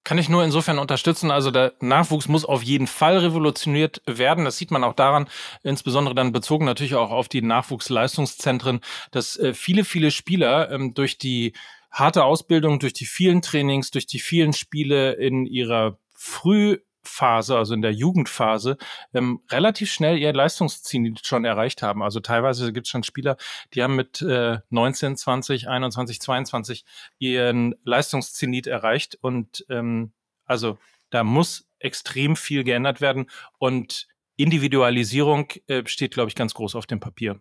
Kann 0.04 0.16
ich 0.16 0.30
nur 0.30 0.44
insofern 0.44 0.78
unterstützen. 0.78 1.30
Also 1.30 1.50
der 1.50 1.74
Nachwuchs 1.80 2.28
muss 2.28 2.44
auf 2.44 2.62
jeden 2.62 2.86
Fall 2.86 3.18
revolutioniert 3.18 4.00
werden. 4.06 4.46
Das 4.46 4.56
sieht 4.56 4.70
man 4.70 4.84
auch 4.84 4.94
daran, 4.94 5.28
insbesondere 5.62 6.14
dann 6.14 6.32
bezogen 6.32 6.64
natürlich 6.64 6.94
auch 6.94 7.10
auf 7.10 7.28
die 7.28 7.42
Nachwuchsleistungszentren, 7.42 8.80
dass 9.10 9.36
äh, 9.36 9.52
viele, 9.52 9.84
viele 9.84 10.10
Spieler 10.10 10.70
ähm, 10.70 10.94
durch 10.94 11.18
die 11.18 11.52
harte 11.90 12.24
Ausbildung 12.24 12.78
durch 12.78 12.92
die 12.92 13.06
vielen 13.06 13.42
Trainings, 13.42 13.90
durch 13.90 14.06
die 14.06 14.18
vielen 14.18 14.52
Spiele 14.52 15.12
in 15.12 15.46
ihrer 15.46 15.98
Frühphase, 16.14 17.56
also 17.56 17.74
in 17.74 17.82
der 17.82 17.92
Jugendphase, 17.92 18.76
ähm, 19.14 19.40
relativ 19.50 19.90
schnell 19.90 20.18
ihr 20.18 20.32
Leistungsziel 20.32 21.14
schon 21.22 21.44
erreicht 21.44 21.82
haben. 21.82 22.02
Also 22.02 22.20
teilweise 22.20 22.72
gibt 22.72 22.86
es 22.86 22.90
schon 22.90 23.04
Spieler, 23.04 23.36
die 23.74 23.82
haben 23.82 23.96
mit 23.96 24.20
äh, 24.22 24.58
19, 24.70 25.16
20, 25.16 25.68
21, 25.68 26.20
22 26.20 26.84
ihren 27.18 27.74
Leistungszenit 27.84 28.66
erreicht. 28.66 29.18
Und 29.20 29.64
ähm, 29.68 30.12
also 30.44 30.78
da 31.10 31.24
muss 31.24 31.68
extrem 31.78 32.36
viel 32.36 32.64
geändert 32.64 33.00
werden. 33.00 33.30
Und 33.58 34.08
Individualisierung 34.36 35.48
äh, 35.66 35.82
steht, 35.86 36.14
glaube 36.14 36.28
ich, 36.28 36.34
ganz 36.34 36.54
groß 36.54 36.74
auf 36.74 36.86
dem 36.86 37.00
Papier. 37.00 37.40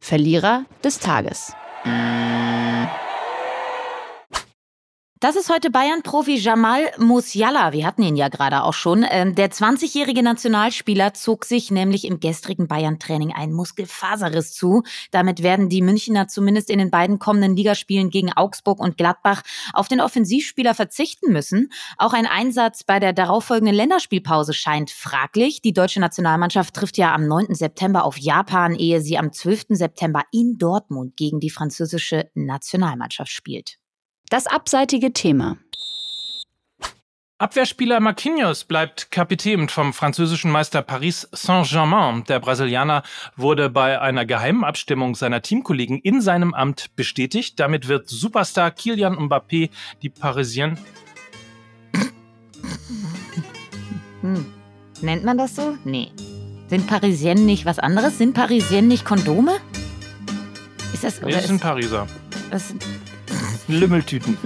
Verlierer 0.00 0.66
des 0.84 0.98
Tages. 0.98 1.54
Das 5.26 5.34
ist 5.34 5.50
heute 5.50 5.70
Bayern-Profi 5.70 6.36
Jamal 6.36 6.92
Musiala. 6.98 7.72
Wir 7.72 7.84
hatten 7.84 8.04
ihn 8.04 8.14
ja 8.14 8.28
gerade 8.28 8.62
auch 8.62 8.74
schon. 8.74 9.04
Ähm, 9.10 9.34
der 9.34 9.50
20-jährige 9.50 10.22
Nationalspieler 10.22 11.14
zog 11.14 11.44
sich 11.46 11.72
nämlich 11.72 12.04
im 12.04 12.20
gestrigen 12.20 12.68
Bayern-Training 12.68 13.32
einen 13.32 13.52
Muskelfaserriss 13.52 14.54
zu. 14.54 14.84
Damit 15.10 15.42
werden 15.42 15.68
die 15.68 15.82
Münchner 15.82 16.28
zumindest 16.28 16.70
in 16.70 16.78
den 16.78 16.92
beiden 16.92 17.18
kommenden 17.18 17.56
Ligaspielen 17.56 18.10
gegen 18.10 18.32
Augsburg 18.32 18.78
und 18.78 18.96
Gladbach 18.96 19.42
auf 19.72 19.88
den 19.88 20.00
Offensivspieler 20.00 20.76
verzichten 20.76 21.32
müssen. 21.32 21.72
Auch 21.98 22.12
ein 22.12 22.26
Einsatz 22.26 22.84
bei 22.84 23.00
der 23.00 23.12
darauffolgenden 23.12 23.74
Länderspielpause 23.74 24.54
scheint 24.54 24.92
fraglich. 24.92 25.60
Die 25.60 25.72
deutsche 25.72 25.98
Nationalmannschaft 25.98 26.72
trifft 26.72 26.98
ja 26.98 27.12
am 27.12 27.26
9. 27.26 27.52
September 27.52 28.04
auf 28.04 28.16
Japan, 28.16 28.76
ehe 28.76 29.00
sie 29.00 29.18
am 29.18 29.32
12. 29.32 29.70
September 29.70 30.22
in 30.30 30.56
Dortmund 30.56 31.16
gegen 31.16 31.40
die 31.40 31.50
französische 31.50 32.30
Nationalmannschaft 32.34 33.32
spielt. 33.32 33.78
Das 34.28 34.46
abseitige 34.46 35.12
Thema. 35.12 35.56
Abwehrspieler 37.38 38.00
Marquinhos 38.00 38.64
bleibt 38.64 39.10
Kapitän 39.10 39.68
vom 39.68 39.92
französischen 39.92 40.50
Meister 40.50 40.80
Paris 40.80 41.28
Saint-Germain. 41.32 42.24
Der 42.24 42.40
Brasilianer 42.40 43.02
wurde 43.36 43.68
bei 43.68 44.00
einer 44.00 44.24
geheimen 44.24 44.64
Abstimmung 44.64 45.14
seiner 45.14 45.42
Teamkollegen 45.42 45.98
in 46.00 46.22
seinem 46.22 46.54
Amt 46.54 46.96
bestätigt. 46.96 47.60
Damit 47.60 47.88
wird 47.88 48.08
Superstar 48.08 48.70
Kylian 48.70 49.16
Mbappé 49.16 49.68
die 50.00 50.08
Parisien. 50.08 50.78
Hm. 54.22 54.46
Nennt 55.02 55.24
man 55.24 55.36
das 55.36 55.56
so? 55.56 55.76
Nee. 55.84 56.10
Sind 56.68 56.86
Parisienne 56.86 57.42
nicht 57.42 57.66
was 57.66 57.78
anderes? 57.78 58.16
Sind 58.16 58.32
Parisienne 58.32 58.88
nicht 58.88 59.04
Kondome? 59.04 59.58
Ist 60.94 61.04
das, 61.04 61.22
oder 61.22 61.32
das 61.32 61.48
sind 61.48 61.60
Pariser. 61.60 62.06
Das 62.50 62.68
sind 62.68 62.82
Lümmeltüten. 63.68 64.36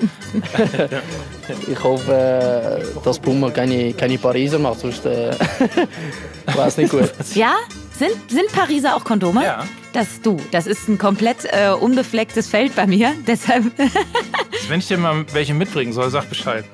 ich 1.71 1.83
hoffe, 1.83 2.13
äh, 2.13 3.05
dass 3.05 3.19
Puma 3.19 3.51
keine, 3.51 3.93
keine 3.93 4.19
Pariser 4.19 4.59
macht, 4.59 4.81
sonst 4.81 5.05
äh, 5.07 5.33
war 6.55 6.67
es 6.67 6.77
nicht 6.77 6.91
gut. 6.91 7.13
Ja? 7.35 7.55
Sind, 7.99 8.13
sind 8.31 8.51
Pariser 8.53 8.97
auch 8.97 9.05
Kondome? 9.05 9.45
Ja. 9.45 9.67
Das 9.93 10.23
du. 10.23 10.39
Das 10.53 10.67
ist 10.67 10.89
ein 10.89 10.97
komplett 10.97 11.45
äh, 11.45 11.71
unbeflecktes 11.71 12.49
Feld 12.49 12.75
bei 12.75 12.87
mir. 12.87 13.13
Deshalb. 13.27 13.65
Wenn 14.69 14.81
ich 14.81 14.89
dir 14.89 14.97
mal 14.97 15.27
welche 15.35 15.53
mitbringen 15.53 15.93
soll, 15.93 16.09
sag 16.11 16.29
Bescheid. 16.31 16.65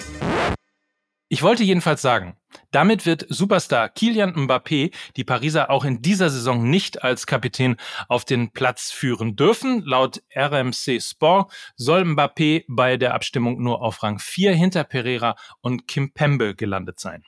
Ich 1.28 1.42
wollte 1.42 1.64
jedenfalls 1.64 2.02
sagen, 2.02 2.36
damit 2.70 3.04
wird 3.04 3.26
Superstar 3.28 3.88
Kilian 3.88 4.32
Mbappé 4.34 4.94
die 5.16 5.24
Pariser 5.24 5.70
auch 5.70 5.84
in 5.84 6.00
dieser 6.00 6.30
Saison 6.30 6.70
nicht 6.70 7.02
als 7.02 7.26
Kapitän 7.26 7.76
auf 8.08 8.24
den 8.24 8.52
Platz 8.52 8.92
führen 8.92 9.34
dürfen. 9.34 9.82
Laut 9.84 10.22
RMC 10.36 11.02
Sport 11.02 11.52
soll 11.74 12.02
Mbappé 12.02 12.64
bei 12.68 12.96
der 12.96 13.14
Abstimmung 13.14 13.60
nur 13.60 13.82
auf 13.82 14.04
Rang 14.04 14.20
4 14.20 14.54
hinter 14.54 14.84
Pereira 14.84 15.34
und 15.60 15.88
Kim 15.88 16.12
Pembe 16.12 16.54
gelandet 16.54 17.00
sein. 17.00 17.24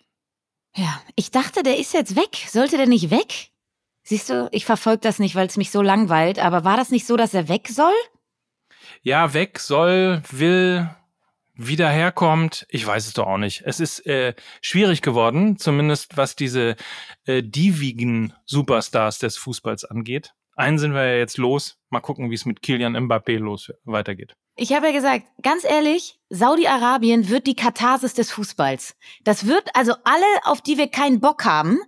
Ja, 0.76 1.02
ich 1.16 1.32
dachte, 1.32 1.64
der 1.64 1.78
ist 1.78 1.92
jetzt 1.92 2.14
weg. 2.14 2.46
Sollte 2.48 2.76
der 2.76 2.86
nicht 2.86 3.10
weg? 3.10 3.50
Siehst 4.04 4.30
du, 4.30 4.48
ich 4.52 4.64
verfolge 4.64 5.00
das 5.00 5.18
nicht, 5.18 5.34
weil 5.34 5.48
es 5.48 5.56
mich 5.56 5.72
so 5.72 5.82
langweilt, 5.82 6.38
aber 6.38 6.62
war 6.62 6.76
das 6.76 6.90
nicht 6.90 7.04
so, 7.04 7.16
dass 7.16 7.34
er 7.34 7.48
weg 7.48 7.66
soll? 7.68 7.92
Ja, 9.02 9.34
weg 9.34 9.58
soll, 9.58 10.22
will, 10.30 10.88
wieder 11.58 11.90
herkommt, 11.90 12.66
ich 12.70 12.86
weiß 12.86 13.06
es 13.06 13.14
doch 13.14 13.26
auch 13.26 13.36
nicht. 13.36 13.62
Es 13.66 13.80
ist 13.80 14.06
äh, 14.06 14.34
schwierig 14.62 15.02
geworden, 15.02 15.58
zumindest 15.58 16.16
was 16.16 16.36
diese 16.36 16.76
äh, 17.26 17.42
divigen 17.42 18.32
Superstars 18.46 19.18
des 19.18 19.36
Fußballs 19.36 19.84
angeht. 19.84 20.34
Einen 20.54 20.78
sind 20.78 20.94
wir 20.94 21.04
ja 21.04 21.18
jetzt 21.18 21.36
los. 21.36 21.76
Mal 21.90 22.00
gucken, 22.00 22.30
wie 22.30 22.34
es 22.34 22.46
mit 22.46 22.62
Kilian 22.62 22.96
Mbappé 22.96 23.38
los 23.38 23.72
weitergeht. 23.84 24.34
Ich 24.56 24.72
habe 24.72 24.86
ja 24.86 24.92
gesagt, 24.92 25.26
ganz 25.42 25.64
ehrlich, 25.64 26.18
Saudi-Arabien 26.30 27.28
wird 27.28 27.46
die 27.46 27.54
Katharsis 27.54 28.14
des 28.14 28.32
Fußballs. 28.32 28.96
Das 29.22 29.46
wird 29.46 29.68
also 29.74 29.94
alle, 30.04 30.26
auf 30.44 30.60
die 30.60 30.78
wir 30.78 30.88
keinen 30.88 31.20
Bock 31.20 31.44
haben, 31.44 31.78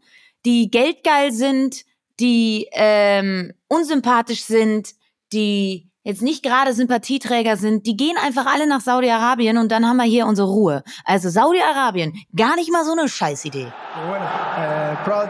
die 0.44 0.70
geldgeil 0.70 1.32
sind, 1.32 1.84
die 2.20 2.68
ähm, 2.72 3.54
unsympathisch 3.66 4.42
sind, 4.42 4.94
die 5.32 5.89
jetzt 6.02 6.22
nicht 6.22 6.42
gerade 6.42 6.72
Sympathieträger 6.72 7.56
sind, 7.56 7.86
die 7.86 7.96
gehen 7.96 8.16
einfach 8.24 8.46
alle 8.46 8.66
nach 8.66 8.80
Saudi-Arabien 8.80 9.58
und 9.58 9.70
dann 9.70 9.86
haben 9.86 9.96
wir 9.96 10.04
hier 10.04 10.26
unsere 10.26 10.48
Ruhe. 10.48 10.82
Also 11.04 11.28
Saudi-Arabien, 11.28 12.14
gar 12.34 12.56
nicht 12.56 12.70
mal 12.72 12.84
so 12.84 12.92
eine 12.92 13.08
Scheißidee. 13.08 13.66
Eh, 13.66 14.96
proud 15.04 15.28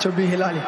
to 0.00 0.10
be 0.10 0.22
Hilali. 0.22 0.60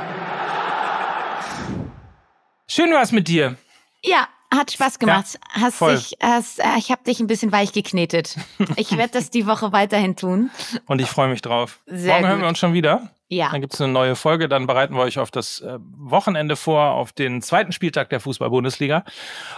Schön 2.69 2.93
war's 2.93 3.13
mit 3.13 3.29
dir. 3.29 3.57
Ja, 4.03 4.27
hat 4.53 4.73
Spaß 4.73 4.99
gemacht. 4.99 5.39
Ja, 5.55 5.63
hast 5.63 5.75
voll. 5.77 5.97
dich, 5.97 6.17
hast, 6.23 6.61
äh, 6.61 6.79
ich 6.79 6.91
habe 6.91 7.05
dich 7.05 7.21
ein 7.21 7.27
bisschen 7.27 7.53
weich 7.53 7.73
geknetet. 7.73 8.37
Ich 8.77 8.97
werde 8.97 9.13
das 9.13 9.31
die 9.31 9.47
Woche 9.47 9.73
weiterhin 9.73 10.17
tun. 10.17 10.51
Und 10.87 11.01
ich 11.01 11.09
freue 11.09 11.29
mich 11.29 11.43
drauf. 11.43 11.81
Sehr 11.87 12.13
Morgen 12.13 12.23
gut. 12.23 12.31
hören 12.31 12.41
wir 12.43 12.49
uns 12.49 12.59
schon 12.59 12.73
wieder. 12.73 13.11
Ja. 13.29 13.51
Dann 13.51 13.61
gibt 13.61 13.75
es 13.75 13.81
eine 13.81 13.93
neue 13.93 14.17
Folge. 14.17 14.49
Dann 14.49 14.67
bereiten 14.67 14.95
wir 14.95 15.03
euch 15.03 15.19
auf 15.19 15.31
das 15.31 15.61
äh, 15.61 15.79
Wochenende 15.81 16.57
vor, 16.57 16.93
auf 16.93 17.13
den 17.13 17.43
zweiten 17.43 17.73
Spieltag 17.73 18.11
der 18.11 18.21
Fußball-Bundesliga. 18.21 19.05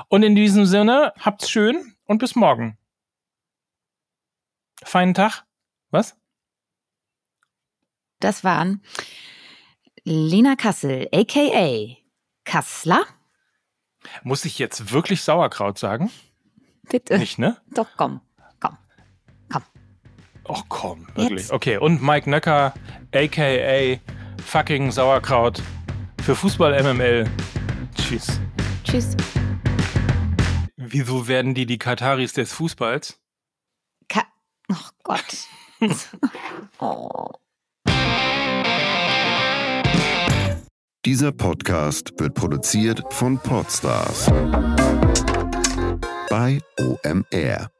Und 0.08 0.22
in 0.22 0.34
diesem 0.34 0.66
Sinne, 0.66 1.12
habt's 1.18 1.50
schön 1.50 1.96
und 2.04 2.18
bis 2.18 2.36
morgen. 2.36 2.78
Feinen 4.84 5.14
Tag. 5.14 5.44
Was? 5.90 6.16
Das 8.20 8.44
waren 8.44 8.82
Lena 10.04 10.54
Kassel, 10.56 11.08
a.k.a. 11.12 11.96
Kassler. 12.44 13.04
Muss 14.22 14.44
ich 14.44 14.58
jetzt 14.58 14.92
wirklich 14.92 15.22
Sauerkraut 15.22 15.78
sagen? 15.78 16.10
Bitte. 16.88 17.18
Nicht, 17.18 17.38
ne? 17.38 17.60
Doch, 17.72 17.88
komm. 17.96 18.20
Komm. 18.20 18.25
Och 20.48 20.64
komm, 20.68 21.06
wirklich. 21.14 21.42
Jetzt. 21.42 21.52
Okay, 21.52 21.76
und 21.78 22.02
Mike 22.02 22.30
Nöcker, 22.30 22.72
aka 23.12 23.98
fucking 24.44 24.92
Sauerkraut 24.92 25.62
für 26.22 26.36
Fußball 26.36 26.82
MML. 26.82 27.28
Tschüss. 27.96 28.40
Tschüss. 28.84 29.16
Wieso 30.76 31.26
werden 31.26 31.54
die 31.54 31.66
die 31.66 31.78
Kataris 31.78 32.32
des 32.32 32.52
Fußballs? 32.52 33.18
Ka 34.08 34.22
oh 34.70 34.76
Gott. 35.02 35.48
oh. 36.78 37.30
Dieser 41.04 41.32
Podcast 41.32 42.12
wird 42.18 42.34
produziert 42.34 43.02
von 43.12 43.38
Podstars 43.38 44.26
bei 46.28 46.60
OMR. 46.78 47.70